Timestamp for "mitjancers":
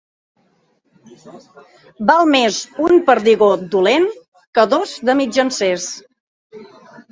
5.23-5.89